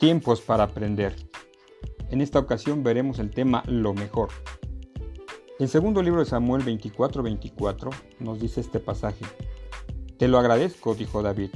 [0.00, 1.14] Tiempos para aprender.
[2.08, 4.30] En esta ocasión veremos el tema lo mejor.
[5.58, 9.26] En segundo libro de Samuel 24:24 nos dice este pasaje.
[10.18, 11.50] Te lo agradezco, dijo David,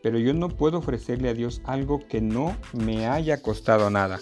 [0.00, 4.20] pero yo no puedo ofrecerle a Dios algo que no me haya costado nada.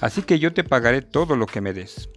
[0.00, 2.08] Así que yo te pagaré todo lo que me des.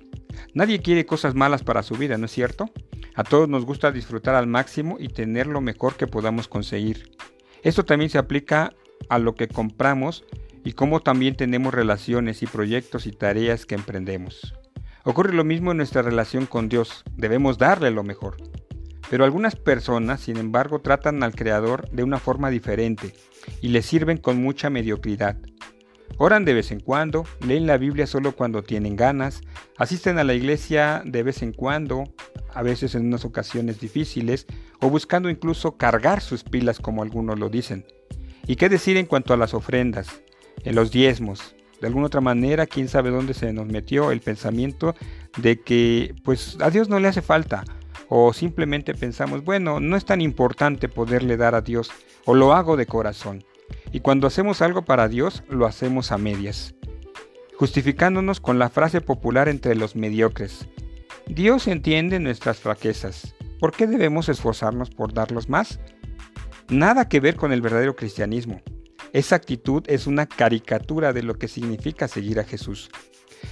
[0.54, 2.70] Nadie quiere cosas malas para su vida, ¿no es cierto?
[3.14, 7.12] A todos nos gusta disfrutar al máximo y tener lo mejor que podamos conseguir.
[7.62, 8.74] Esto también se aplica
[9.10, 10.24] a lo que compramos
[10.64, 14.54] y cómo también tenemos relaciones y proyectos y tareas que emprendemos.
[15.04, 18.38] Ocurre lo mismo en nuestra relación con Dios, debemos darle lo mejor.
[19.10, 23.14] Pero algunas personas, sin embargo, tratan al Creador de una forma diferente
[23.62, 25.38] y le sirven con mucha mediocridad.
[26.18, 29.42] Oran de vez en cuando, leen la Biblia solo cuando tienen ganas,
[29.78, 32.04] asisten a la iglesia de vez en cuando,
[32.54, 34.48] a veces en unas ocasiones difíciles,
[34.82, 37.86] o buscando incluso cargar sus pilas como algunos lo dicen.
[38.48, 40.22] ¿Y qué decir en cuanto a las ofrendas?
[40.64, 41.56] En los diezmos.
[41.82, 44.96] De alguna otra manera, quién sabe dónde se nos metió el pensamiento
[45.38, 47.64] de que pues a Dios no le hace falta
[48.10, 51.92] o simplemente pensamos, bueno, no es tan importante poderle dar a Dios
[52.26, 53.44] o lo hago de corazón.
[53.92, 56.74] Y cuando hacemos algo para Dios, lo hacemos a medias,
[57.58, 60.68] justificándonos con la frase popular entre los mediocres.
[61.28, 63.36] Dios entiende nuestras fraquezas.
[63.60, 65.80] ¿Por qué debemos esforzarnos por darlos más?
[66.70, 68.62] Nada que ver con el verdadero cristianismo.
[69.14, 72.90] Esa actitud es una caricatura de lo que significa seguir a Jesús.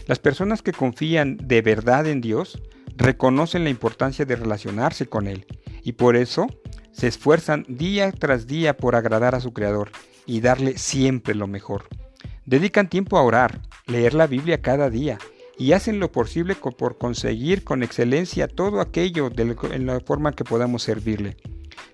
[0.07, 2.61] Las personas que confían de verdad en Dios
[2.97, 5.45] reconocen la importancia de relacionarse con Él
[5.83, 6.47] y por eso
[6.91, 9.91] se esfuerzan día tras día por agradar a su Creador
[10.25, 11.85] y darle siempre lo mejor.
[12.45, 15.17] Dedican tiempo a orar, leer la Biblia cada día
[15.57, 19.29] y hacen lo posible por conseguir con excelencia todo aquello
[19.71, 21.37] en la forma que podamos servirle.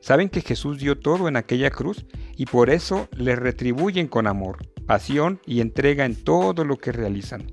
[0.02, 2.06] Saben que Jesús dio todo en aquella cruz
[2.38, 7.52] y por eso le retribuyen con amor, pasión y entrega en todo lo que realizan.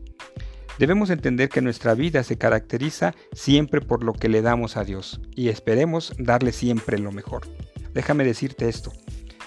[0.79, 5.21] Debemos entender que nuestra vida se caracteriza siempre por lo que le damos a Dios
[5.35, 7.43] y esperemos darle siempre lo mejor.
[7.95, 8.93] Déjame decirte esto,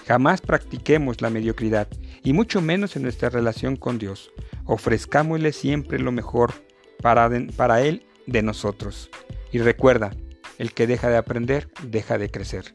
[0.06, 1.88] jamás practiquemos la mediocridad
[2.22, 4.30] y mucho menos en nuestra relación con Dios.
[4.66, 6.52] Ofrezcámosle siempre lo mejor
[7.00, 9.10] para, para Él de nosotros.
[9.52, 10.10] Y recuerda,
[10.58, 12.72] el que deja de aprender, deja de crecer.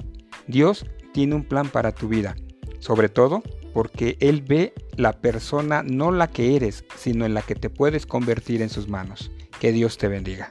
[0.47, 2.35] Dios tiene un plan para tu vida,
[2.79, 3.43] sobre todo
[3.73, 8.05] porque Él ve la persona no la que eres, sino en la que te puedes
[8.05, 9.31] convertir en sus manos.
[9.59, 10.49] Que Dios te bendiga.